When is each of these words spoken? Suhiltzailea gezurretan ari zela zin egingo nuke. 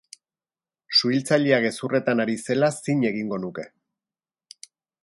Suhiltzailea 0.99 1.59
gezurretan 1.67 2.25
ari 2.27 2.39
zela 2.47 2.71
zin 2.79 3.07
egingo 3.13 3.41
nuke. 3.47 3.71